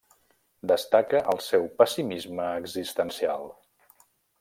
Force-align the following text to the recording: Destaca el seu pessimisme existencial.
Destaca 0.71 1.21
el 1.35 1.43
seu 1.49 1.69
pessimisme 1.83 2.51
existencial. 2.65 3.51